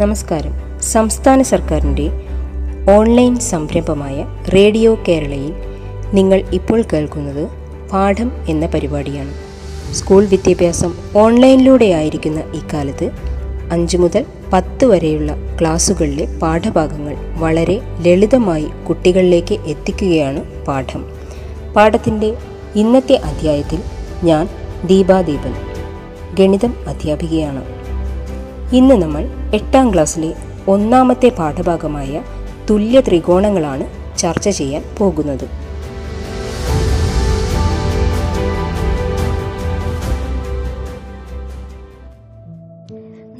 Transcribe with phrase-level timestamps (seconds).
[0.00, 0.82] നമസ്കാരം.
[0.82, 2.10] സംസ്ഥാന സർക്കാരിന്റെ
[2.92, 5.52] ഓൺലൈൻ സംരംഭമായ റേഡിയോ കേരളയിൽ
[6.12, 7.48] നിങ്ങൾ ഇപ്പോൾ കേൾക്കുന്നത്
[7.92, 9.34] പാഠം എന്ന പരിപാടിയാണ്.
[9.94, 13.10] സ്കൂൾ വിദ്യാഭ്യാസം ഓൺലൈനിലൂടെ ആയിരിക്കുന്ന ഇക്കാലത്ത്
[13.72, 21.04] അഞ്ച് മുതൽ പത്ത് വരെയുള്ള ക്ലാസ്സുകളിലെ പാഠഭാഗങ്ങൾ വളരെ ലളിതമായി കുട്ടികളിലേക്ക് എത്തിക്കുകയാണ് പാഠം.
[21.76, 22.36] പാഠത്തിന്റെ
[22.74, 23.80] ഇന്നത്തെ അധ്യായത്തിൽ
[24.24, 24.48] ഞാൻ
[24.86, 25.54] ദീപാദീപൻ
[26.34, 27.77] ഗണിതം അധ്യാപികയാണ്.
[28.72, 30.34] ഇന്ന് നമ്മൾ എട്ടാം ക്ലാസ്സിലെ
[30.68, 32.22] ഒന്നാമത്തെ പാഠഭാഗമായ
[32.70, 33.86] തുല്യ ത്രികോണങ്ങളാണ്
[34.18, 35.44] ചർച്ച ചെയ്യാൻ പോകുന്നത്.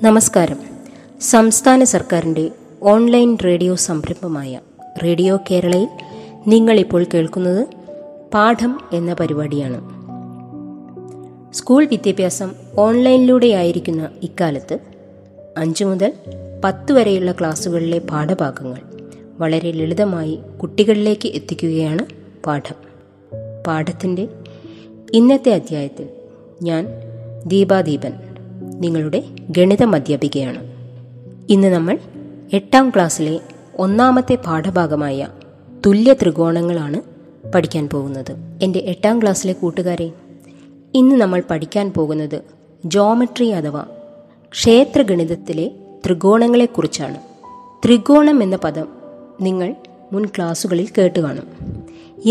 [0.05, 0.57] നമസ്കാരം.
[1.21, 2.51] സംസ്ഥാന സർക്കാരിന്റെ
[2.83, 4.61] ഓൺലൈൻ റേഡിയോ സംരംഭമായ
[5.05, 5.89] റേഡിയോ കേരളയിൽ
[6.47, 7.67] നിങ്ങളിപ്പോൾ കേൾക്കുന്നത്
[8.35, 9.81] പാഠം എന്ന പരിപാടിയാണ്.
[11.55, 14.98] സ്കൂൾ വിദ്യാഭ്യാസം ഓൺലൈനിലൂടെ ആയിരിക്കുന്ന ഇക്കാലത്ത്
[15.57, 16.13] അഞ്ചു മുതൽ
[16.65, 18.81] പത്ത് വരെയുള്ള ക്ലാസ്സുകളിലെ പാഠഭാഗങ്ങൾ
[19.39, 22.07] വളരെ ലളിതമായി കുട്ടികളിലേക്ക് എത്തിക്കുകയാണ്
[22.47, 22.75] പാഠം.
[23.67, 24.29] പാഠത്തിന്റെ
[25.15, 26.09] ഇന്നത്തെ അധ്യായത്തിൽ
[26.63, 26.87] ഞാൻ
[27.47, 28.13] ദീപാദീപൻ
[28.81, 30.63] നിങ്ങളുടെ ഗണിതം അധ്യാപികയാണ്
[31.49, 31.99] ഇന്ന് നമ്മൾ
[32.53, 33.41] എട്ടാം ക്ലാസ്സിലെ
[33.79, 35.29] ഒന്നാമത്തെ പാഠഭാഗമായ
[35.87, 37.01] തുല്യ ത്രികോണങ്ങളാണ്
[37.51, 38.37] പഠിക്കാൻ പോകുന്നത്.
[38.63, 40.13] എന്റെ എട്ടാം ക്ലാസ്സിലെ കൂട്ടുകാരെ
[40.95, 42.43] ഇന്ന് നമ്മൾ പഠിക്കാൻ പോകുന്നത്
[42.85, 43.85] ജോമെട്രി അഥവാ
[44.53, 45.71] ക്ഷേത്രഗണിതത്തിലെ
[46.07, 47.17] ത്രികോണങ്ങളെക്കുറിച്ചാണ്.
[47.85, 48.89] ത്രികോണം എന്ന പദം
[49.41, 49.75] നിങ്ങൾ
[50.13, 51.45] മുൻ ക്ലാസ്സുകളിൽ കേട്ടു കാണും.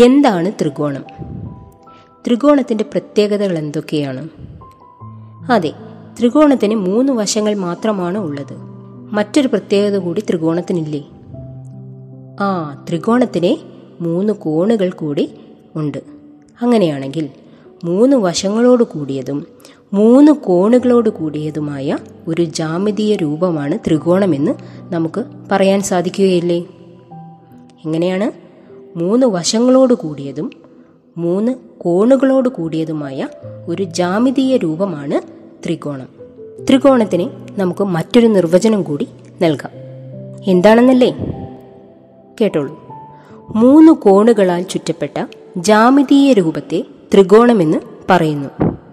[0.04, 1.04] എന്താണ് ത്രികോണം?
[2.26, 4.28] ത്രികോണത്തിന്റെ പ്രത്യേകതകൾ എന്തൊക്കെയാണ്?
[5.52, 5.72] അതെ
[6.18, 8.56] ത്രികോണത്തിന് മൂന്ന് വശങ്ങൾ മാത്രമാണ് ഉള്ളത്.
[9.14, 11.04] മറ്റൊരു പ്രത്യേകത കൂടി ത്രികോണത്തിനില്ലേ?
[12.40, 13.56] ആ ത്രികോണത്തിന്
[14.02, 15.34] മൂന്ന് കോണുകൾ കൂടി
[15.76, 15.98] ഉണ്ട്.
[16.62, 17.28] അങ്ങനെയാണെങ്കിൽ
[17.84, 19.46] മൂന്ന് വശങ്ങളോട് കൂടിയതും
[19.92, 24.52] മൂന്ന് കോണുകളോട് കൂടിയതുമായ ഒരു ജാമിതീയ രൂപമാണ് ത്രികോണമെന്ന്
[24.94, 26.58] നമുക്ക് പറയാൻ സാധിക്കുകയില്ലേ?
[27.84, 28.32] എങ്ങനെയാണ്?
[28.98, 30.50] മൂന്ന് വശങ്ങളോട് കൂടിയതും
[31.16, 33.28] മൂന്ന് കോണുകളോട് കൂടിയതുമായ
[33.68, 35.22] ഒരു ജാമിതീയ രൂപമാണ്
[35.66, 36.08] ത്രികോണം.
[36.68, 39.08] ത്രികോണത്തിന് നമുക്ക് മറ്റൊരു നിർവചനം കൂടി
[39.42, 39.70] നൽകാം.
[40.50, 41.16] എന്താണെന്നല്ലേ?
[42.40, 42.80] കേട്ടോളൂ.
[43.54, 46.84] മൂന്ന് കോണുകളാൽ ചുറ്റപ്പെട്ട ജാമിതീയ രൂപത്തെ
[47.14, 47.78] ത്രികോണമെന്ന്
[48.10, 48.48] പറയുന്നു.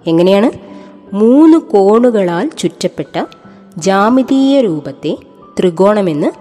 [0.07, 0.64] എങ്ങനെയാണ്?
[1.13, 3.25] മൂന്ന് കോണുകളാൽ ചുറ്റപ്പെട്ട
[3.77, 5.17] ജാമിതീയ രൂപത്തെ
[5.59, 6.31] ത്രികോണമെന്ന്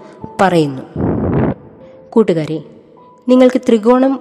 [0.41, 0.81] പറയുന്നു.
[2.09, 2.63] കൂട്ടുകാരെ
[3.27, 4.19] നിങ്ങൾക്ക് ത്രികോണം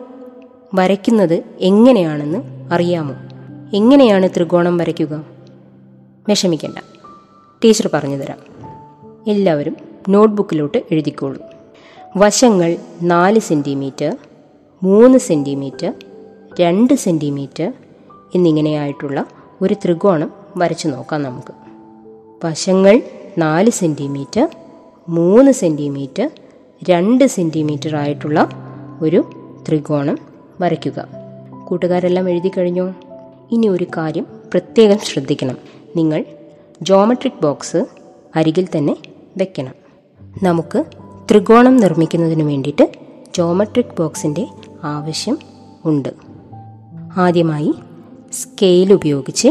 [0.74, 2.38] വരയ്ക്കുന്നത് എങ്ങനെയാണെന്ന്
[2.72, 3.14] അറിയാമോ?
[3.74, 5.24] എങ്ങനെയാണ് ത്രികോണം വരയ്ക്കുക?
[6.28, 6.78] വിഷമിക്കണ്ട.
[7.64, 8.38] ടീച്ചർ പറഞ്ഞു തരാം.
[9.26, 9.76] എല്ലാവരും
[10.08, 11.38] നോട്ട്ബുക്കിലോട്ട് എഴുതിക്കോളൂ.
[12.16, 14.16] വശങ്ങൾ നാല് സെന്റിമീറ്റർ
[14.82, 15.92] മൂന്ന് സെന്റിമീറ്റർ
[16.60, 17.72] രണ്ട് സെന്റിമീറ്റർ
[18.34, 19.26] എന്നിങ്ങനെയായിട്ടുള്ള
[19.64, 21.54] ഒരു ത്രികോണം വരച്ചു നോക്കാം നമുക്ക്.
[22.46, 23.02] വശങ്ങൾ
[23.38, 24.48] നാല് സെന്റിമീറ്റർ
[25.08, 26.30] മൂന്ന് സെന്റിമീറ്റർ
[26.90, 28.48] രണ്ട് സെന്റിമീറ്റർ ആയിട്ടുള്ള
[29.02, 29.24] ഒരു
[29.68, 30.18] ത്രികോണം
[30.60, 31.08] വരയ്ക്കുക.
[31.68, 32.94] കൂട്ടുകാരെല്ലാം എഴുതി കഴിഞ്ഞോ?
[33.50, 35.56] ഇനി ഒരു കാര്യം പ്രത്യേകം ശ്രദ്ധിക്കണം.
[35.96, 36.24] നിങ്ങൾ
[36.82, 37.86] ജോമെട്രിക് ബോക്സ്
[38.36, 38.96] അരികിൽ തന്നെ
[39.36, 39.74] വെക്കണം.
[40.42, 40.84] നമുക്ക്
[41.30, 42.90] ത്രികോണം നിർമ്മിക്കുന്നതിന് വേണ്ടിയിട്ട്
[43.34, 44.46] ജോമെട്രിക് ബോക്സിന്റെ
[44.84, 45.38] ആവശ്യം
[45.84, 46.08] ഉണ്ട്.
[47.16, 47.74] ആദ്യമായി
[48.42, 49.48] സ്കെയിൽ ഉപയോഗിച്ച്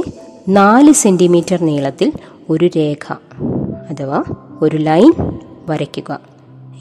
[0.49, 2.13] നാല് സെന്റിമീറ്റർ നീളത്തിൽ
[2.49, 3.13] ഒരു രേഖ
[3.89, 4.23] അഥവാ
[4.61, 5.13] ഒരു ലൈൻ
[5.69, 6.19] വരയ്ക്കുക.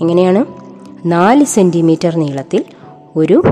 [0.01, 0.45] എങ്ങനെയാണ്?
[1.07, 2.65] നാല് സെന്റിമീറ്റർ നീളത്തിൽ
[3.17, 3.43] ഒരു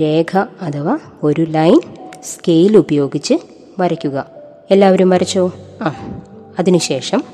[0.00, 1.80] രേഖ അഥവാ ഒരു ലൈൻ
[2.24, 3.34] സ്കെയിൽ ഉപയോഗിച്ച്
[3.78, 4.26] വരയ്ക്കുക.
[4.70, 5.52] എല്ലാവരും വരച്ചോ?
[5.82, 6.18] ആ.
[6.58, 7.24] അതിനുശേഷം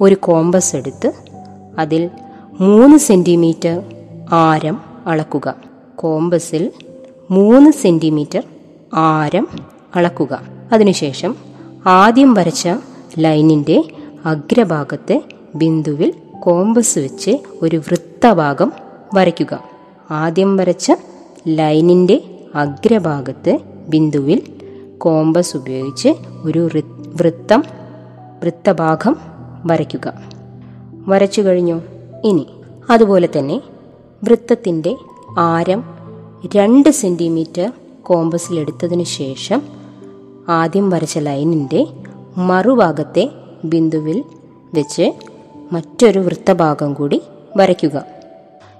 [0.00, 1.12] ഒരു കോമ്പസ് എടുത്ത്
[1.78, 2.10] അതിൽ
[2.60, 3.82] മൂന്ന് സെന്റിമീറ്റർ
[4.32, 5.54] ആരം അളക്കുക.
[5.94, 6.72] കോമ്പസിൽ
[7.30, 8.42] മൂന്ന് സെന്റിമീറ്റർ
[8.94, 10.40] ആരം അളക്കുക
[10.72, 11.36] അതിനുശേഷം
[11.86, 12.68] ആദ്യം വരച്ച
[13.18, 13.84] ലൈനിന്റെ
[14.24, 15.22] അഗ്രഭാഗത്തെ
[15.54, 18.72] ബിന്ദുവിൽ കോമ്പസ് വെച്ച് ഒരു വൃത്തഭാഗം
[19.14, 19.64] വരയ്ക്കുക.
[20.10, 20.92] ആദ്യം വരച്ച
[21.48, 22.22] ലൈനിന്റെ
[22.54, 23.58] അഗ്രഭാഗത്ത്
[23.88, 24.42] ബിന്ദുവിൽ
[24.98, 26.08] കോമ്പസ് ഉപയോഗിച്ച്
[26.42, 26.68] ഒരു
[27.14, 27.64] വൃത്തം
[28.42, 29.16] വൃത്തഭാഗം
[29.66, 30.14] വരയ്ക്കുക.
[31.08, 31.80] വരച്ചു കഴിഞ്ഞു.
[32.24, 32.46] ഇനി
[32.90, 33.60] അതുപോലെ തന്നെ
[34.24, 34.96] വൃത്തത്തിന്റെ
[35.38, 35.84] ആരം
[36.56, 37.72] രണ്ട് സെന്റിമീറ്റർ
[38.02, 39.75] കോമ്പസിലെടുത്തതിന് ശേഷം
[40.48, 41.86] ആദ്യം വരച്ച ലൈനിന്റെ
[42.36, 43.30] മറുഭാഗത്തെ
[43.64, 44.24] ബിന്ദുവിൽ
[44.74, 45.12] വെച്ച്
[45.72, 47.22] മറ്റൊരു വൃത്തഭാഗം കൂടി
[47.56, 48.04] വരയ്ക്കുക.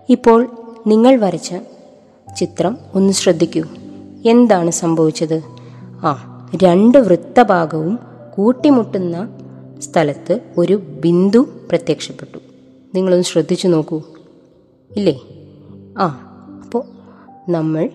[0.09, 0.49] ഇപ്പോൾ
[0.87, 1.55] നിങ്ങൾ വരച്ച
[2.37, 3.63] ചിത്രം ഒന്ന് ശ്രദ്ധിക്കൂ.
[4.27, 5.43] എന്താണ് സംഭവിച്ചത്?
[6.05, 6.33] ആ
[6.63, 7.99] രണ്ട് വൃത്തഭാഗവും
[8.37, 9.29] കൂട്ടിമുട്ടുന്ന
[9.81, 12.39] സ്ഥലത്ത് ഒരു ബിന്ദു പ്രത്യക്ഷപ്പെട്ടു.
[12.95, 14.03] നിങ്ങളൊന്ന് ശ്രദ്ധിച്ചു നോക്കൂ.
[14.97, 15.21] ഇല്ലേ?
[15.99, 16.07] ആ
[16.65, 16.83] അപ്പോൾ
[17.51, 17.91] നമ്മൾ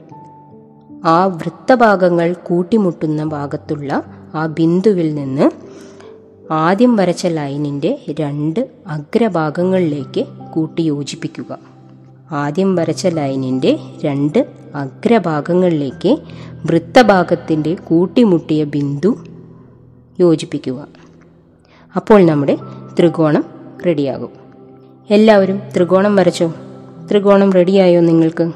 [1.05, 4.03] ആ വൃത്തഭാഗങ്ങൾ കൂട്ടിമുട്ടുന്ന ഭാഗത്തുള്ള
[4.35, 5.51] ആ ബിന്ദുവിൽ നിന്ന്
[6.53, 11.57] ആദ്യം വരച്ച ലൈനിന്റെ രണ്ട് അഗ്രഭാഗങ്ങളിലേക്ക് കൂട്ടി യോജിപ്പിക്കുക
[12.31, 14.45] ആദ്യം വരച്ച ലൈനിന്റെ രണ്ട്
[14.75, 16.17] അഗ്രഭാഗങ്ങളിലേക്ക്
[16.65, 19.17] വൃത്തഭാഗത്തിന്റെ കൂട്ടിമുട്ടിയ ബിന്ദു
[20.19, 20.87] യോജിപ്പിക്കുക.
[21.95, 22.57] അപ്പോൾ നമ്മുടെ
[22.99, 23.45] ത്രികോണം
[23.85, 24.29] റെഡിയാകും.
[25.09, 26.53] എല്ലാവരും ത്രികോണം വരച്ചോ?
[27.11, 28.51] ത്രികോണം റെഡിയായോ നിങ്ങൾക്ക്?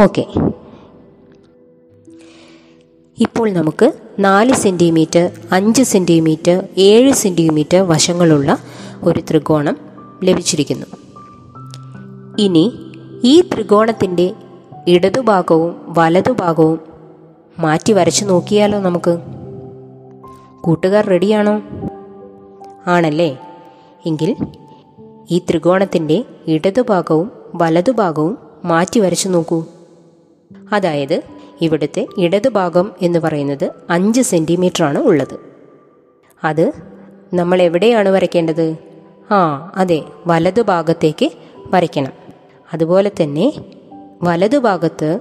[0.00, 0.26] ഓക്കെ.
[3.20, 8.58] ഇപ്പോൾ നമുക്ക് നാല് സെന്റിമീറ്റർ അഞ്ച് സെന്റിമീറ്റർ ഏഴ് സെന്റിമീറ്റർ വശങ്ങളുള്ള
[9.02, 9.76] ഒരു ത്രികോണം
[10.24, 10.86] ലഭിച്ചിരിക്കുന്നു.
[12.38, 12.72] ഇനി
[13.24, 14.34] ഈ ത്രികോണത്തിന്റെ
[14.88, 16.80] ഇടതുഭാഗവും വലതുഭാഗവും
[17.58, 19.18] മാറ്റി വരച്ച് നോക്കിയാലോ നമുക്ക്?
[20.60, 21.62] കൂട്ടുകാർ റെഡിയാണോ?
[22.86, 23.38] ആണല്ലേ?
[24.06, 24.36] എങ്കിൽ
[25.30, 29.64] ഈ ത്രികോണത്തിന്റെ ഇടതുഭാഗവും വലതുഭാഗവും മാറ്റി വരച്ച് നോക്കൂ.
[30.72, 35.38] അതായത് ഇവിടുത്തെ ഇടതുഭാഗം എന്ന് പറയുന്നത് അഞ്ച് ആണ് ഉള്ളത്.
[36.44, 36.72] അത്
[37.34, 38.76] നമ്മൾ എവിടെയാണ് വരയ്ക്കേണ്ടത്?
[39.30, 41.30] ആ അതെ വലതുഭാഗത്തേക്ക്
[41.70, 42.12] വരയ്ക്കണം.
[42.72, 43.52] അതുപോലെ തന്നെ
[44.22, 45.20] വലതുഭാഗത്ത്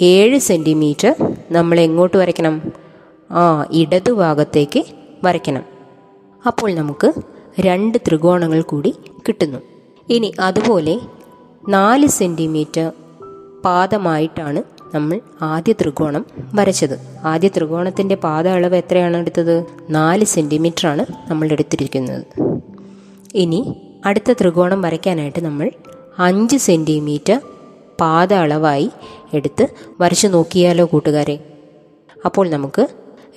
[0.00, 2.62] ഏഴ് സെന്റിമീറ്റർ നമ്മൾ എങ്ങോട്ട് വരയ്ക്കണം?
[3.30, 4.84] ആ ഇടതുഭാഗത്തേക്ക്
[5.24, 5.62] വരയ്ക്കണം.
[6.46, 7.12] അപ്പോൾ നമുക്ക്
[7.60, 8.94] രണ്ട് ത്രികോണങ്ങൾ കൂടി
[9.28, 9.58] കിട്ടുന്നു.
[10.08, 11.00] ഇനി അതുപോലെ
[11.68, 12.92] നാല് സെന്റിമീറ്റർ
[13.64, 16.98] പാദമായിട്ടാണ് നമ്മൾ ആദ്യ ത്രികോണം വരച്ചത്.
[17.24, 19.66] ആദ്യ ത്രികോണത്തിന്റെ പാത അളവ് എത്രയാണ് എടുത്തത്?
[19.90, 20.24] നാല്
[20.86, 22.24] ആണ് നമ്മൾ എടുത്തിരിക്കുന്നത്.
[23.34, 23.60] ഇനി
[24.04, 25.70] അടുത്ത ത്രികോണം വരയ്ക്കാനായിട്ട് നമ്മൾ
[26.18, 27.40] അഞ്ച് സെന്റിമീറ്റർ
[28.00, 28.90] പാത അളവായി
[29.34, 29.66] എടുത്ത്
[30.00, 31.38] വരച്ചു നോക്കിയാലോ കൂട്ടുകാരെ?
[32.24, 32.88] അപ്പോൾ നമുക്ക്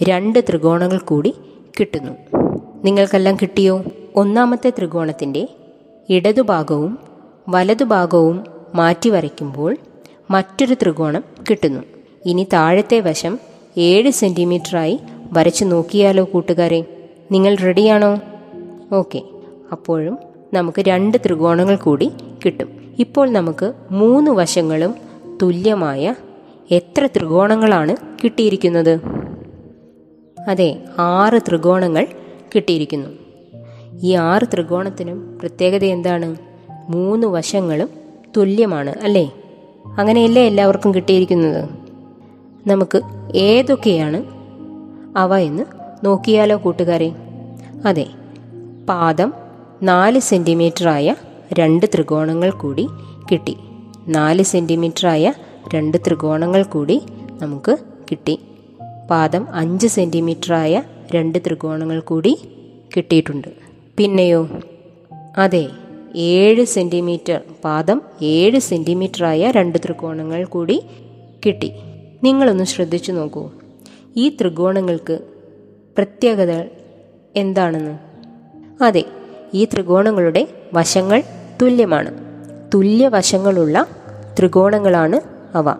[0.04, 1.34] രണ്ട് ത്രികോണങ്ങൾ കൂടി
[1.80, 2.12] കിട്ടുന്നു.
[2.84, 3.84] നിങ്ങൾക്കെല്ലാം കിട്ടിയോ?
[4.16, 5.48] ഒന്നാമത്തെ ത്രികോണത്തിന്റെ
[6.10, 7.00] ഇടതുഭാഗവും
[7.50, 8.44] വലതുഭാഗവും
[8.76, 9.78] മാറ്റി വരയ്ക്കുമ്പോൾ
[10.33, 11.81] മറ്റൊരു ത്രികോണം കിട്ടുന്നു.
[12.25, 13.39] ഇനി താഴത്തെ വശം
[13.77, 15.00] ഏഴ് സെന്റിമീറ്ററായി
[15.31, 16.85] വരച്ചു നോക്കിയാലോ കൂട്ടുകാരെ?
[17.31, 18.19] നിങ്ങൾ റെഡിയാണോ?
[18.94, 19.21] ഓക്കെ.
[19.71, 20.18] അപ്പോഴും
[20.53, 22.12] നമുക്ക് രണ്ട് ത്രികോണങ്ങൾ കൂടി
[22.45, 22.95] കിട്ടും.
[23.00, 24.95] ഇപ്പോൾ നമുക്ക് മൂന്ന് വശങ്ങളും
[25.41, 26.15] തുല്യമായ
[26.71, 29.00] എത്ര ത്രികോണങ്ങളാണ് കിട്ടിയിരിക്കുന്നത്?
[30.47, 32.07] അതെ ആറ് ത്രികോണങ്ങൾ
[32.56, 33.09] കിട്ടിയിരിക്കുന്നു.
[34.03, 36.35] ഈ ആറ് ത്രികോണത്തിനും പ്രത്യേകത എന്താണ്?
[36.89, 37.89] മൂന്ന് വശങ്ങളും
[38.38, 39.31] തുല്യമാണ് അല്ലേ?
[39.85, 41.69] അങ്ങനെയല്ലേ എല്ലാവർക്കും കിട്ടിയിരിക്കുന്നത്?
[42.68, 43.01] നമുക്ക്
[43.35, 44.24] ഏതൊക്കെയാണ്
[45.18, 45.63] അവ എന്ന്
[46.06, 47.12] നോക്കിയാലോ കൂട്ടുകാരെ?
[47.85, 48.07] അതെ
[48.89, 49.33] പാദം
[49.83, 51.15] നാല് സെന്റിമീറ്ററായ
[51.59, 52.88] രണ്ട് ത്രികോണങ്ങൾ കൂടി
[53.31, 53.57] കിട്ടി.
[54.07, 55.33] നാല് സെന്റിമീറ്ററായ
[55.74, 57.01] രണ്ട് ത്രികോണങ്ങൾ കൂടി
[57.41, 57.77] നമുക്ക്
[58.12, 58.39] കിട്ടി.
[59.12, 60.83] പാദം അഞ്ച് സെന്റിമീറ്ററായ
[61.15, 62.47] രണ്ട് ത്രികോണങ്ങൾ കൂടി
[62.97, 63.47] കിട്ടിയിട്ടുണ്ട്.
[63.97, 64.50] പിന്നെയോ?
[65.38, 65.69] അതെ
[66.15, 70.81] ഏഴ് സെന്റിമീറ്റർ പാദം ഏഴ് സെന്റിമീറ്ററായ രണ്ട് ത്രികോണങ്ങൾ കൂടി
[71.45, 71.71] കിട്ടി.
[72.24, 73.50] നിങ്ങളൊന്ന് ശ്രദ്ധിച്ചു നോക്കൂ.
[74.15, 75.19] ഈ ത്രികോണങ്ങൾക്ക്
[75.98, 76.65] പ്രത്യേകത
[77.36, 77.98] എന്താണെന്ന്?
[78.83, 79.06] അതെ
[79.54, 81.24] ഈ ത്രികോണങ്ങളുടെ വശങ്ങൾ
[81.62, 82.13] തുല്യമാണ്.
[82.74, 83.88] തുല്യ വശങ്ങളുള്ള
[84.40, 85.21] ത്രികോണങ്ങളാണ്
[85.57, 85.76] അവ.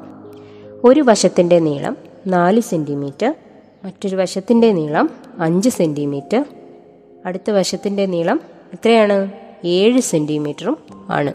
[0.84, 3.36] ഒരു വശത്തിന്റെ നീളം നാല് സെന്റിമീറ്റർ
[3.86, 6.46] മറ്റൊരു വശത്തിന്റെ നീളം അഞ്ച് സെന്റിമീറ്റർ
[7.26, 8.42] അടുത്ത വശത്തിന്റെ നീളം
[8.74, 9.43] എത്രയാണ്?
[9.66, 10.78] ഏഴ് സെന്റിമീറ്ററും
[11.10, 11.34] ആണ്.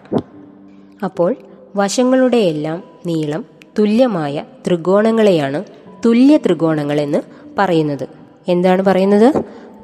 [1.04, 1.36] അപ്പോൾ
[1.76, 3.44] വശങ്ങളുടെ എല്ലാം നീളം
[3.78, 5.64] തുല്യമായ ത്രികോണങ്ങളെയാണ്
[6.06, 7.18] തുല്യ ത്രികോണങ്ങൾ എന്ന്
[7.58, 8.08] പറയുന്നത്.
[8.48, 9.42] എന്താണ് പറയുന്നത്?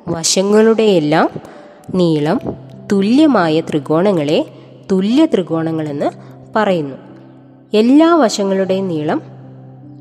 [0.08, 1.30] വശങ്ങളുടെയെല്ലാം
[1.94, 2.40] നീളം
[2.92, 4.46] തുല്യമായ ത്രികോണങ്ങളെ
[4.92, 6.10] തുല്യ ത്രികോണങ്ങളെന്ന്
[6.56, 6.96] പറയുന്നു.
[7.74, 9.22] എല്ലാ വശങ്ങളുടെയും നീളം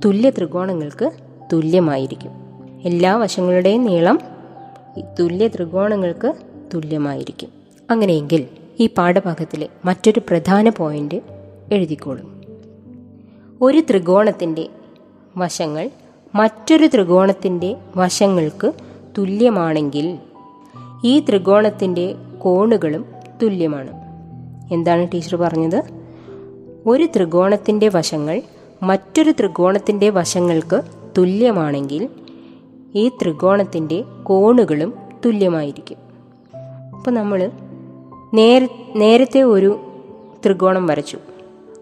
[0.06, 1.12] തുല്യ ത്രികോണങ്ങൾക്ക്
[1.54, 2.32] തുല്യമായിരിക്കും.
[2.84, 4.20] എല്ലാ വശങ്ങളുടെയും നീളം
[5.20, 6.34] തുല്യ ത്രികോണങ്ങൾക്ക്
[6.74, 7.63] തുല്യമായിരിക്കും.
[7.94, 8.48] അങ്ങനെയെങ്കിൽ
[8.80, 11.22] ഈ പാഠഭാഗത്തിലെ മറ്റൊരു പ്രധാന പോയിന്റ്
[11.72, 12.42] എഴുതിക്കോളും.
[13.62, 14.68] ഒരു ത്രികോണത്തിന്റെ
[15.38, 15.90] വശങ്ങൾ
[16.36, 18.72] മറ്റൊരു ത്രികോണത്തിന്റെ വശങ്ങൾക്ക്
[19.18, 20.18] തുല്യമാണെങ്കിൽ
[21.04, 23.06] ഈ ത്രികോണത്തിന്റെ കോണുകളും
[23.44, 23.92] തുല്യമാണ്.
[24.74, 25.84] എന്താണ് ടീച്ചർ പറഞ്ഞത്?
[26.86, 28.42] ഒരു ത്രികോണത്തിന്റെ വശങ്ങൾ
[28.84, 30.82] മറ്റൊരു ത്രികോണത്തിന്റെ വശങ്ങൾക്ക്
[31.18, 32.10] തുല്യമാണെങ്കിൽ
[32.96, 34.94] ഈ ത്രികോണത്തിന്റെ കോണുകളും
[35.26, 35.98] തുല്യമായിരിക്കും.
[36.94, 37.52] അപ്പോൾ നമ്മൾ
[38.34, 39.80] നേര നേരത്തെ ഒരു
[40.46, 41.18] ത്രികോണം വരച്ചു.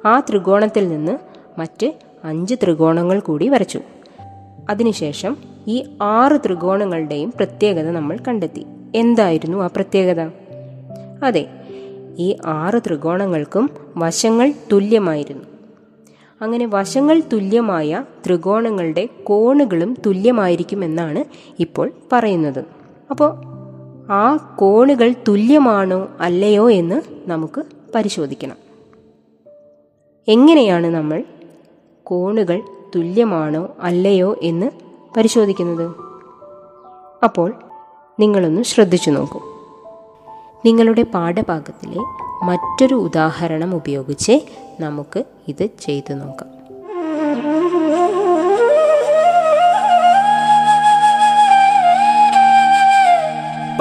[0.05, 1.17] ആ ത്രികോണത്തിൽ നിന്ന്
[1.59, 1.93] മറ്റ്
[2.23, 3.79] അഞ്ച് ത്രികോണങ്ങൾ കൂടി വരച്ചു.
[4.69, 8.65] അതിനുശേഷം ഈ ആറ് ത്രികോണങ്ങളുടെയും പ്രത്യേകത നമ്മൾ കണ്ടെത്തി.
[8.95, 10.29] എന്തായിരുന്നു ആ പ്രത്യേകത?
[11.23, 11.47] അതെ
[12.17, 15.43] ഈ ആറ് ത്രികോണങ്ങൾക്കും വശങ്ങൾ തുല്യമായിരുന്നു.
[16.41, 21.23] അങ്ങനെ വശങ്ങൾ തുല്യമായ ത്രികോണങ്ങളുടെ കോണുകളും തുല്യമായിരിക്കുമെന്നാണ്
[21.59, 22.65] ഇപ്പോൾ പറയുന്നത്.
[23.09, 23.50] അപ്പോൾ
[24.11, 27.63] ആ കോണുകൾ തുല്യമാണോ അല്ലയോ എന്ന് നമുക്ക്
[27.95, 28.55] പരിശോധിക്കണം.
[30.27, 31.23] എങ്ങനെയാണ് നമ്മൾ
[32.03, 32.61] കോണുകൾ
[32.95, 34.71] തുല്യമാണോ അല്ലയോ എന്ന്
[35.17, 35.95] പരിശോധിക്കുന്നത്?
[37.23, 37.53] അപ്പോൾ
[38.19, 39.39] നിങ്ങളൊന്ന് ശ്രദ്ധിച്ചു നോക്കൂ.
[40.65, 41.99] നിങ്ങളുടെ പാഠഭാഗത്തിലെ
[42.45, 44.41] മറ്റൊരു ഉദാഹരണം ഉപയോഗിച്ച്
[44.79, 46.60] നമുക്ക് ഇത് ചെയ്തു നോക്കാം.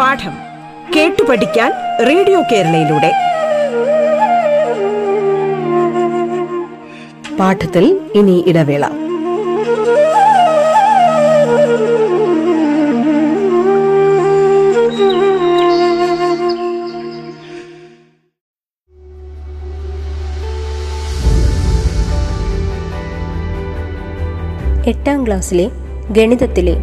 [0.00, 0.35] പാഠം
[0.97, 1.73] കേട്ടു പഠിക്കാൻ
[2.09, 3.11] റേഡിയോ കേരളയിലൂടെ.
[7.37, 8.87] പാഠത്തിൽ ഇനി ഇടവേള.
[24.90, 25.71] എട്ടാം ക്ലാസ്സിലെ
[26.11, 26.75] ഗണിതത്തിലെ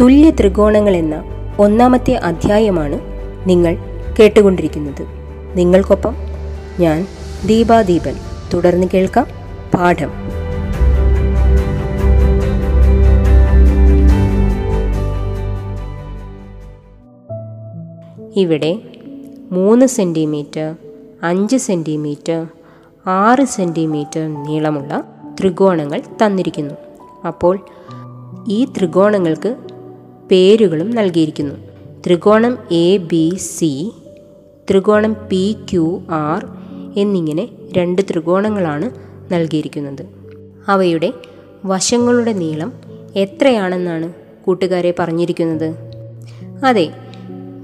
[0.00, 1.16] തുല്യ ത്രികോണങ്ങൾ എന്ന
[1.58, 3.00] ഒന്നാമത്തെ അധ്യായമാണ്
[3.48, 3.76] നിങ്ങൾ
[4.18, 5.06] കേട്ടുകൊണ്ടിരിക്കുന്നത്.
[5.54, 6.14] നിങ്ങൾക്കൊപ്പം
[6.80, 7.06] ഞാൻ
[7.46, 8.14] ദീപാദീപൻ.
[8.54, 9.26] തുടർന്ന് കേൾക്കാം
[9.74, 10.10] പാഠം.
[18.36, 18.80] ഇവിടെ
[19.50, 20.74] മൂന്ന് സെന്റിമീറ്റർ
[21.22, 22.46] അഞ്ച് സെന്റിമീറ്റർ
[23.06, 25.04] ആറ് സെന്റിമീറ്റർ നീളമുള്ള
[25.40, 26.74] ത്രികോണങ്ങൾ തന്നിരിക്കുന്നു.
[27.26, 27.58] അപ്പോൾ
[28.48, 29.56] ഈ ത്രികോണങ്ങൾക്ക്
[30.32, 31.54] പേരുകളും നൽകിയിരിക്കുന്നു.
[32.06, 33.92] ത്രികോണം എ ബി സി
[34.70, 36.46] ത്രികോണം പി ക്യു ആർ
[36.96, 38.90] എന്നിങ്ങനെ രണ്ട് ത്രികോണങ്ങളാണ്
[39.32, 40.06] നൽകിയിരിക്കുന്നത്.
[40.68, 41.12] അവയുടെ
[41.64, 42.72] വശങ്ങളുടെ നീളം
[43.16, 44.12] എത്രയാണെന്നാണ്
[44.44, 45.74] കൂട്ടുകാരെ പറഞ്ഞിരിക്കുന്നത്?
[46.64, 46.90] അതെ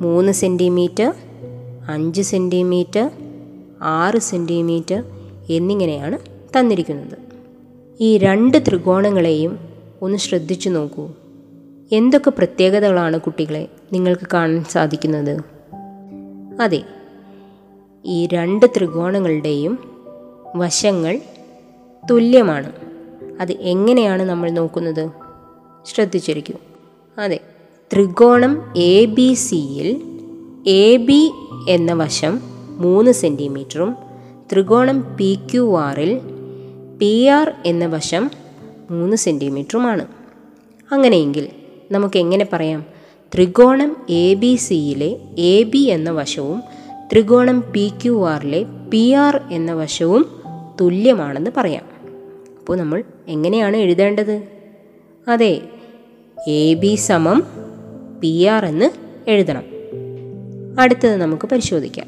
[0.01, 1.15] മൂന്ന് സെന്റിമീറ്റർ
[1.89, 3.11] അഞ്ച് സെന്റിമീറ്റർ
[3.83, 5.05] ആറ് സെന്റിമീറ്റർ
[5.51, 6.19] എന്നിങ്ങനെയാണ്
[6.59, 7.19] തന്നിരിക്കുന്നത്.
[8.01, 9.59] ഈ രണ്ട് ത്രികോണങ്ങളെയും
[10.03, 11.09] ഒന്ന് ശ്രദ്ധിച്ചു നോക്കൂ.
[11.93, 15.41] എന്തൊക്കെ പ്രത്യേകതകളാണ് കുട്ടികളെ നിങ്ങൾക്ക് കാണാൻ സാധിക്കുന്നത്?
[16.63, 16.83] അതെ
[18.05, 19.79] ഈ രണ്ട് ത്രികോണങ്ങളുടെയും
[20.57, 21.21] വശങ്ങൾ
[22.11, 22.73] തുല്യമാണ്.
[23.41, 25.11] അത് എങ്ങനെയാണ് നമ്മൾ നോക്കുന്നത്?
[25.87, 26.55] ശ്രദ്ധിച്ചിരിക്കൂ.
[27.19, 27.41] അതെ
[27.93, 30.03] ത്രികോണം എ ബി സിയിൽ
[30.67, 31.33] എ ബി
[31.69, 32.41] എന്ന വശം
[32.79, 33.97] മൂന്ന് സെന്റിമീറ്ററും
[34.53, 36.21] ത്രികോണം പി ക്യു ആറിൽ
[36.99, 38.31] പി ആർ എന്ന വശം
[38.91, 40.07] മൂന്ന് സെന്റിമീറ്ററുമാണ്
[40.93, 41.49] അങ്ങനെയെങ്കിൽ
[41.91, 42.85] നമുക്ക് എങ്ങനെ പറയാം?
[43.35, 46.63] ത്രികോണം എ ബി സിയിലെ എ ബി എന്ന വശവും
[47.13, 50.43] ത്രികോണം പി ക്യു ആറിലെ പി ആർ എന്ന വശവും
[50.81, 51.85] തുല്യമാണെന്ന് പറയാം.
[52.59, 54.43] അപ്പോൾ നമ്മൾ എങ്ങനെയാണ് എഴുതേണ്ടത്?
[55.29, 55.61] അതെ
[56.49, 57.43] എ ബി സമം
[58.21, 58.91] പി ആർ എന്ന്
[59.31, 59.65] എഴുതണം.
[60.81, 62.07] അടുത്തത് നമുക്ക് പരിശോധിക്കാം.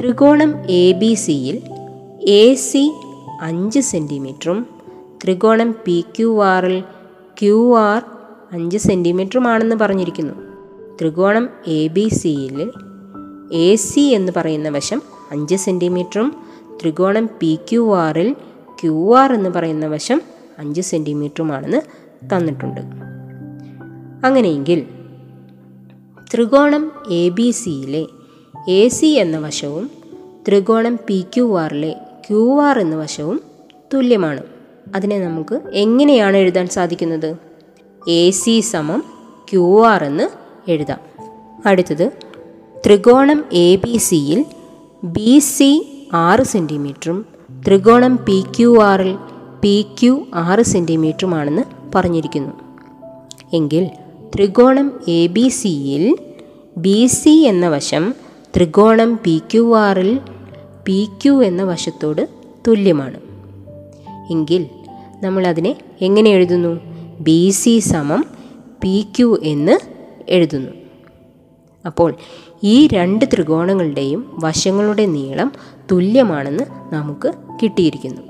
[0.00, 1.60] ത്രികോണം എ ബി സിയിൽ
[2.28, 2.92] എ സി
[3.40, 4.66] അഞ്ച് സെന്റിമീറ്ററും
[5.24, 6.80] ത്രികോണം പി ക്യു ആറിൽ
[7.40, 8.02] ക്യു ആർ
[8.52, 10.34] അഞ്ച് സെന്റിമീറ്ററുമാണെന്ന് പറഞ്ഞിരിക്കുന്നു.
[11.00, 12.70] ത്രികോണം എ ബി സിയിൽ
[13.52, 16.34] എ സി എന്ന് പറയുന്ന വശം അഞ്ച് സെന്റിമീറ്ററും
[16.82, 18.36] ത്രികോണം പി ക്യു ആറിൽ
[18.82, 20.22] ക്യു ആർ എന്ന് പറയുന്ന വശം
[20.58, 21.80] അഞ്ച് സെന്റിമീറ്ററുമാണെന്ന്
[22.34, 22.80] തന്നിട്ടുണ്ട്.
[24.26, 24.86] അങ്ങനെയെങ്കിൽ
[26.34, 28.06] ത്രികോണം എ ബി സിയിലെ
[28.68, 29.90] എ സി എന്ന വശവും
[30.48, 31.92] ത്രികോണം പി ക്യു ആറിലെ
[32.30, 33.40] ക്യു ആർ എന്ന വശവും
[33.94, 34.42] തുല്യമാണ്.
[34.94, 37.51] അതിനെ നമുക്ക് എങ്ങനെയാണ് എഴുതാൻ സാധിക്കുന്നത്?
[38.08, 39.02] എ സി സമം
[39.52, 40.28] ക്യു ആർ എന്ന്
[40.70, 40.98] എഴുതാം.
[41.66, 42.10] അടുത്തത്
[42.86, 44.44] ത്രികോണം എ ബി സിയിൽ
[45.04, 47.26] ബി സി ആറ് സെന്റിമീറ്ററും
[47.66, 49.18] ത്രികോണം പി ക്യു ആറിൽ
[49.62, 51.62] പി ക്യു ആറ് സെന്റിമീറ്ററുമാണെന്ന്
[51.94, 52.52] പറഞ്ഞിരിക്കുന്നു.
[53.52, 53.88] എങ്കിൽ
[54.34, 56.16] ത്രികോണം എ ബി സിയിൽ
[56.76, 58.14] ബി സി എന്ന വശം
[58.56, 60.20] ത്രികോണം പി ക്യു ആറിൽ
[60.84, 62.28] പി ക്യു എന്ന വശത്തോട്
[62.68, 63.20] തുല്യമാണ്.
[64.30, 64.66] എങ്കിൽ
[65.22, 66.91] നമ്മൾ അതിനെ എങ്ങനെ എഴുതുന്നു?
[67.22, 68.24] ബി സി സമം
[68.84, 69.78] പി ക്യു എന്ന്
[70.28, 70.70] എഴുതുന്നു.
[71.86, 72.14] അപ്പോൾ
[72.62, 75.52] ഈ രണ്ട് ത്രികോണങ്ങളുടെയും വശങ്ങളുടെ നീളം
[75.90, 78.22] തുല്യമാണെന്ന് നമുക്ക് കിട്ടിയിരിക്കുന്നു.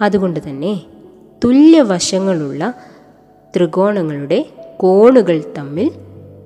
[0.00, 0.80] അതുകൊണ്ട് തന്നെ
[1.44, 2.74] തുല്യ വശങ്ങളുള്ള
[3.56, 5.90] ത്രികോണങ്ങളുടെ കോണുകൾ തമ്മിൽ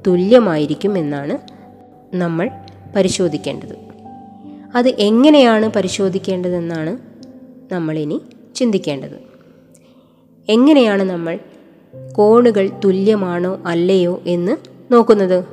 [0.07, 1.39] തുല്യമായിരിക്കും എന്നാണ്
[2.15, 2.51] നമ്മൾ
[2.97, 3.77] പരിശോധിക്കേണ്ടത്.
[4.75, 6.99] അത് എങ്ങനെയാണ് പരിശോധിക്കേണ്ടതെന്നാണ്
[7.73, 8.21] നമ്മളിനി
[8.55, 9.24] ചിന്തിക്കേണ്ടത്.
[10.49, 11.39] എങ്ങനെയാണ് നമ്മൾ
[12.13, 14.57] കോണുകൾ തുല്യമാണോ അല്ലയോ എന്ന്
[14.93, 15.45] നോക്കുന്നത്?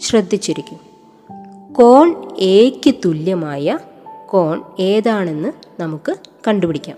[0.00, 0.78] ശ്രദ്ധിച്ചിരിക്കും.
[1.74, 3.78] കോൺ എക്ക് തുല്യമായ
[4.26, 6.16] കോൺ ഏതാണെന്ന് നമുക്ക്
[6.48, 6.96] കണ്ടുപിടിക്കാം.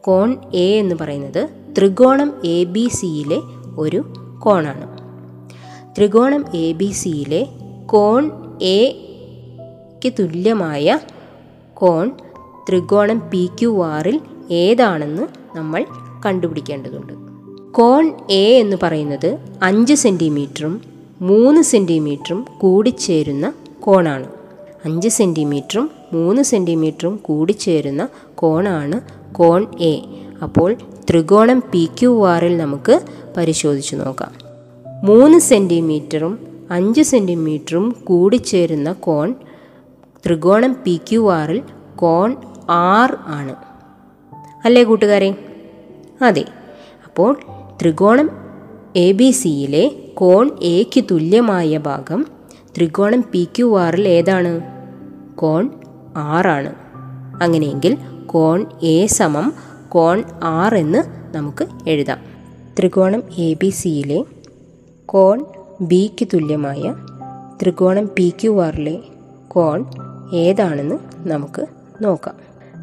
[0.00, 3.40] കോൺ എ എന്ന് പറയുന്നത് ത്രികോണം എ ബി സിയിലെ
[3.78, 4.04] ഒരു
[4.44, 4.98] കോണാണ്.
[5.98, 7.46] ത്രികോണം എ ബി സിയിലെ
[7.86, 8.30] കോൺ
[8.62, 10.98] എക്ക് തുല്യമായ
[11.74, 12.10] കോൺ
[12.68, 15.86] ത്രികോണം പി ക്യു ആറിൽ ഏതാണെന്ന് നമ്മൾ
[16.26, 17.12] കണ്ടുപിടിക്കേണ്ടതുണ്ട്.
[17.72, 20.80] കോൺ എ എന്ന് പറയുന്നത് അഞ്ച് സെന്റിമീറ്ററും
[21.20, 24.26] മൂന്ന് സെന്റിമീറ്ററും കൂടിച്ചേരുന്ന കോണാണ്.
[24.84, 29.00] അഞ്ച് സെന്റിമീറ്ററും മൂന്ന് സെന്റിമീറ്ററും കൂടിച്ചേരുന്ന കോണാണ്
[29.34, 29.94] കോൺ എ
[30.42, 30.76] അപ്പോൾ
[31.10, 33.00] ത്രികോണം പി ക്യു ആറിൽ നമുക്ക്
[33.36, 34.32] പരിശോധിച്ച് നോക്കാം.
[35.04, 36.38] മൂന്ന് സെന്റിമീറ്ററും
[36.70, 39.34] അഞ്ച് സെന്റിമീറ്ററും കൂടിച്ചേരുന്ന കോൺ
[40.26, 41.62] ത്രികോണം പി ക്യു ആറിൽ
[41.96, 42.36] കോൺ
[42.70, 43.54] ആർ ആണ്.
[44.64, 45.47] അല്ലേ കൂട്ടുകാരെ?
[46.22, 46.44] അതെ.
[47.04, 47.36] അപ്പോൾ
[47.82, 48.30] ത്രികോണം
[48.96, 52.26] എ ബി സിയിലെ കോൺ എക്ക് തുല്യമായ ഭാഗം
[52.76, 54.60] ത്രികോണം പി ക്യു ആറിൽ ഏതാണ്?
[55.36, 55.70] കോൺ
[56.16, 56.74] ആറാണ്
[57.42, 57.96] അങ്ങനെയെങ്കിൽ
[58.26, 59.52] കോൺ എ സമം
[59.88, 62.18] കോൺ ആർ എന്ന് നമുക്ക് എഴുതാം.
[62.78, 64.24] ത്രികോണം എ ബി സിയിലെ
[65.06, 65.44] കോൺ
[65.80, 66.94] ബിക്ക് തുല്യമായ
[67.62, 68.98] ത്രികോണം പി ക്യു ആറിലെ
[69.48, 69.84] കോൺ
[70.34, 71.66] ഏതാണെന്ന് നമുക്ക്
[72.02, 72.34] നോക്കാം.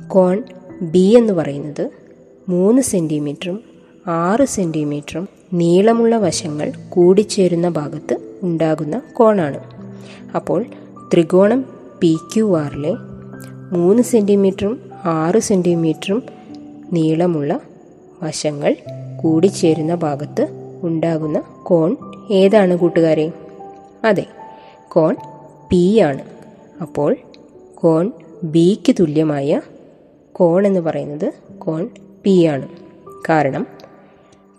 [0.07, 0.43] കോൺ
[0.81, 2.04] ബി എന്ന് പറയുന്നത്
[2.49, 3.63] മൂന്ന് സെന്റിമീറ്ററും
[4.07, 9.59] ആറ് സെന്റിമീറ്ററും നീളമുള്ള വശങ്ങൾ കൂടിച്ചേരുന്ന ഭാഗത്ത് ഉണ്ടാകുന്ന കോണാണ്.
[10.35, 10.65] അപ്പോൾ
[11.13, 11.65] ത്രികോണം
[12.01, 12.93] പി ക്യു ആറിലെ
[13.71, 16.23] മൂന്ന് സെന്റിമീറ്ററും ആറ് സെന്റിമീറ്ററും
[16.93, 17.59] നീളമുള്ള
[18.23, 18.75] വശങ്ങൾ
[19.23, 20.47] കൂടിച്ചേരുന്ന ഭാഗത്ത്
[20.83, 21.97] ഉണ്ടാകുന്ന കോൺ
[22.31, 23.31] ഏതാണ് കൂട്ടുകാരെ?
[24.03, 24.25] അതെ
[24.87, 25.15] കോൺ
[25.69, 26.21] പി ആണ്.
[26.81, 27.15] അപ്പോൾ
[27.75, 28.11] കോൺ
[28.43, 29.61] ബിക്ക് തുല്യമായ
[30.31, 31.89] കോൺ എന്ന് പറയുന്നത് കോൺ
[32.25, 32.67] പി ആണ്.
[33.29, 33.67] കാരണം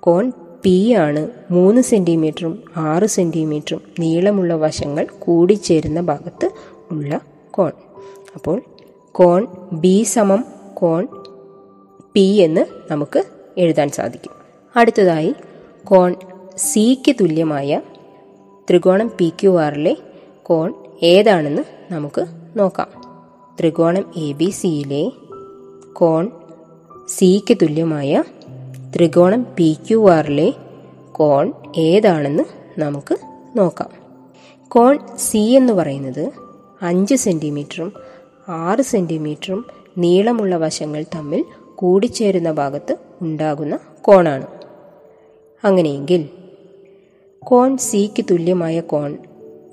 [0.01, 0.33] കോൺ
[0.63, 6.51] പി ആണ് മൂന്ന് സെന്റിമീറ്ററും ആറ് സെന്റിമീറ്ററും നീളമുള്ള വശങ്ങൾ കൂടിച്ചേരുന്ന ഭാഗത്ത്
[6.91, 7.21] ഉള്ള
[7.51, 7.73] കോൺ.
[8.35, 8.63] അപ്പോൾ
[9.13, 10.45] കോൺ ബി സമം
[10.75, 11.09] കോൺ
[12.15, 13.25] പി എന്ന് നമുക്ക്
[13.59, 14.33] എഴുതാൻ സാധിക്കും.
[14.77, 15.35] അടുത്തതായി
[15.85, 16.15] കോൺ
[16.57, 17.81] സിക്ക് തുല്യമായ
[18.71, 19.97] ത്രികോണം പി ക്യു ആറിലെ
[20.43, 22.89] കോൺ ഏതാണെന്ന് നമുക്ക് നോക്കാം.
[23.61, 25.13] ത്രികോണം എ ബി സിയിലെ
[25.93, 26.31] കോൺ
[27.08, 28.25] സിക്ക് തുല്യമായ
[28.97, 30.52] ത്രികോണം പി ക്യു ആറിലെ
[31.12, 32.42] കോൺ ഏതാണെന്ന്
[32.80, 33.16] നമുക്ക്
[33.58, 33.90] നോക്കാം.
[34.69, 36.32] കോൺ സി എന്ന് പറയുന്നത്
[36.82, 37.92] അഞ്ച് സെന്റിമീറ്ററും
[38.49, 39.66] ആറ് സെന്റിമീറ്ററും
[39.99, 44.47] നീളമുള്ള വശങ്ങൾ തമ്മിൽ കൂടിച്ചേരുന്ന ഭാഗത്ത് ഉണ്ടാകുന്ന കോണാണ്.
[45.64, 46.28] അങ്ങനെയെങ്കിൽ
[47.42, 49.19] കോൺ സിക്ക് തുല്യമായ കോൺ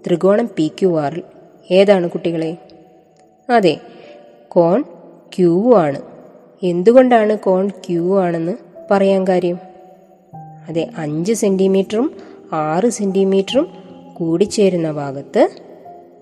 [0.07, 1.23] ത്രികോണം പി ക്യു ആറിൽ
[1.71, 2.57] ഏതാണ് കുട്ടികളെ?
[3.49, 3.79] അതെ
[4.47, 4.81] കോൺ
[5.37, 6.12] ക്യൂ ആണ്.
[6.63, 8.51] എന്തുകൊണ്ടാണ് കോൺ ക്യൂ ആണെന്ന്
[8.91, 9.57] പറയാൻ കാര്യം?
[10.69, 12.11] അതെ അഞ്ച് സെന്റിമീറ്ററും
[12.53, 13.67] ആറ് സെന്റിമീറ്ററും
[14.13, 15.49] കൂടിച്ചേരുന്ന ഭാഗത്ത്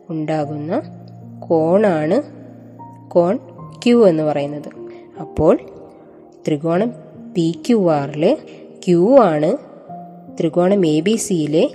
[0.10, 0.82] ഉണ്ടാകുന്ന
[1.48, 2.22] കോണാണ്
[3.10, 3.38] കോൺ
[3.86, 4.70] ക്യൂ എന്ന് പറയുന്നത്.
[5.20, 5.58] അപ്പോൾ
[6.48, 6.94] ത്രികോണം
[7.34, 8.38] പി ക്യു ആറിലെ
[8.86, 9.58] ക്യൂ ആണ്
[10.40, 11.70] ത്രികോണം എ ബി സിയിലെ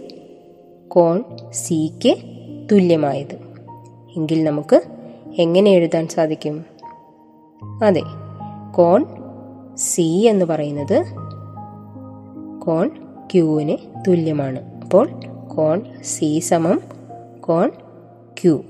[0.88, 2.16] കോൺ സിക്ക്
[2.72, 3.34] തുല്യമായത്.
[4.16, 4.82] എങ്കിൽ നമുക്ക്
[5.38, 6.64] എങ്ങനെ എഴുതാൻ സാധിക്കും?
[7.84, 8.02] അതെ
[8.76, 9.06] കോൺ
[9.74, 11.04] സി എന്ന് പറയുന്നത്
[12.60, 12.88] കോൺ
[13.32, 13.76] ക്യൂവിന്
[14.08, 14.80] തുല്യമാണ്.
[14.82, 15.08] അപ്പോൾ
[15.56, 16.80] കോൺ സി സമം
[17.40, 17.70] കോൺ
[18.42, 18.62] ക്യൂ.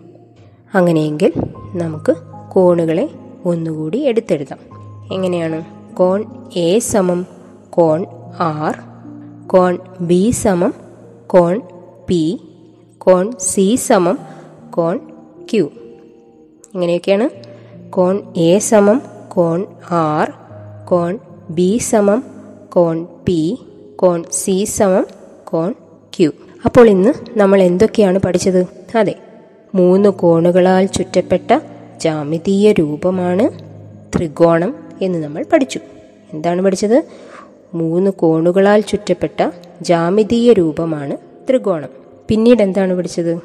[0.74, 1.32] അങ്ങനെയെങ്കിൽ
[1.74, 2.14] നമുക്ക്
[2.52, 3.08] കോണുകളെ
[3.44, 4.58] ഒന്നുകൂടി എടുത്തെഴുതാം.
[5.12, 5.64] എങ്ങനെയാണ്?
[5.96, 6.24] കോൺ
[6.56, 7.26] എ സമം
[7.70, 8.06] കോൺ
[8.40, 8.78] ആർ
[9.48, 10.74] കോൺ ബി സമം
[11.26, 11.60] കോൺ
[12.08, 12.40] പി
[12.98, 14.18] കോൺ സി സമം
[14.70, 15.00] കോൺ
[15.52, 15.70] ക്യൂ.
[16.74, 17.30] ഇങ്ങനെയൊക്കെയാണ്.
[17.90, 20.32] കോൺ എ സമം കോൺ ആർ
[20.86, 21.18] കോൺ
[21.50, 22.24] ബി സമം
[22.72, 23.58] കോൺ പി
[23.96, 25.06] കോൺ സി സമം
[25.44, 25.74] കോൺ
[26.18, 26.30] ക്യു.
[26.64, 28.66] അപ്പോൾ ഇന്ന് നമ്മൾ എന്തൊക്കെയാണ് പഠിച്ചത്?
[28.96, 29.14] അതെ
[29.74, 31.60] മൂന്ന് കോണുകളാൽ ചുറ്റപ്പെട്ട
[32.00, 33.50] ജാമിതീയ രൂപമാണ്
[34.16, 35.80] ത്രികോണം എന്ന് നമ്മൾ പഠിച്ചു.
[36.32, 37.02] എന്താണ് പഠിച്ചത്?
[37.74, 39.50] മൂന്ന് കോണുകളാൽ ചുറ്റപ്പെട്ട
[39.82, 41.16] ജാമിതീയ രൂപമാണ്
[41.48, 41.88] ത്രികോണം.
[42.28, 43.40] പിന്നീട് എന്താണ് പഠിച്ചത്?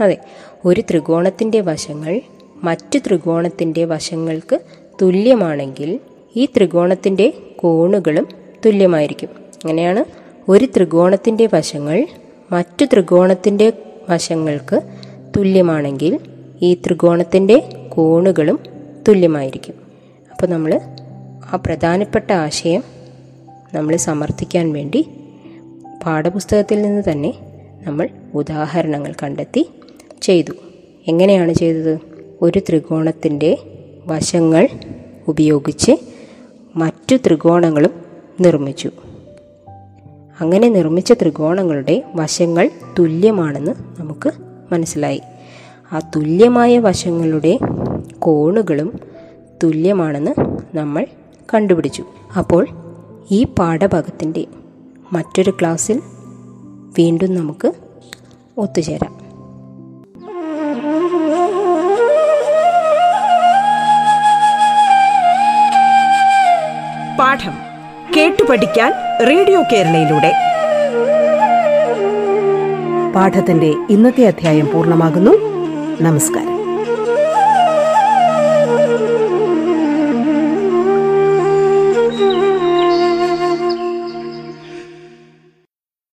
[0.00, 0.18] അതെ
[0.64, 2.20] ഒരു ത്രികോണത്തിന്റെ വശങ്ങൾ
[2.64, 4.60] മറ്റു ത്രികോണത്തിന്റെ വശങ്ങൾക്ക്
[5.02, 6.00] തുല്യമാണെങ്കിൽ
[6.36, 8.28] ഈ ത്രികോണത്തിന്റെ കോണുകളും
[8.66, 9.28] തുല്യമായിരിക്കും.
[9.64, 10.04] അങ്ങനെയാണ്
[10.48, 12.06] ഒരു ത്രികോണത്തിന്റെ വശങ്ങൾ
[12.52, 13.72] മറ്റു ത്രികോണത്തിന്റെ
[14.10, 14.80] വശങ്ങൾക്ക്
[15.36, 16.20] തുല്യമാണെങ്കിൽ
[16.62, 17.56] ഈ ത്രികോണത്തിന്റെ
[17.88, 18.58] കോണുകളും
[19.08, 19.74] തുല്യമായിരിക്കും.
[20.30, 20.80] അപ്പോൾ നമ്മൾ
[21.52, 22.82] ആ പ്രധാനപ്പെട്ട ആശയം
[23.74, 25.08] നമ്മൾ സമർത്ഥിക്കാൻ വേണ്ടി
[26.06, 27.34] പാഠപുസ്തകത്തിൽ നിന്ന് തന്നെ
[27.86, 29.68] നമ്മൾ ഉദാഹരണങ്ങൾ കണ്ടെത്തി
[30.22, 30.52] ചെയ്തു.
[31.08, 31.98] എങ്ങനെയാണ് ചെയ്തത്?
[32.42, 33.58] ഒരു ത്രികോണത്തിന്റെ
[34.06, 34.68] വശങ്ങൾ
[35.28, 35.92] ഉപയോഗിച്ച്
[36.76, 37.90] മറ്റു ത്രികോണങ്ങളും
[38.40, 38.90] നിർമ്മിച്ചു.
[40.40, 44.32] അങ്ങനെ നിർമ്മിച്ച ത്രികോണങ്ങളുടെ വശങ്ങൾ തുല്യമാണെന്ന് നമുക്ക്
[44.72, 45.20] മനസ്സിലായി.
[45.92, 47.58] ആ തുല്യമായ വശങ്ങളുടെ
[48.18, 49.00] കോണുകളും
[49.62, 50.34] തുല്യമാണെന്ന്
[50.76, 51.06] നമ്മൾ
[51.54, 52.04] കണ്ടുപിടിച്ചു.
[52.38, 52.66] അപ്പോൾ
[53.30, 54.46] ഈ പാഠഭാഗത്തിന്റെ
[55.12, 56.02] മറ്റൊരു ക്ലാസ്സിൽ
[56.98, 57.72] വീണ്ടും നമുക്ക്
[58.58, 59.25] ഒത്തുചേരാം.
[67.18, 67.52] പാഠം
[68.16, 68.92] കേട്ടു പഠിക്കാൻ
[69.28, 70.32] റേഡിയോ കേരളയിലൂടെ.
[73.14, 75.32] പാഠത്തിന്റെ ഇന്നത്തെ അധ്യായം പൂർണമാകുന്നു.
[76.00, 76.55] നമസ്കാരം.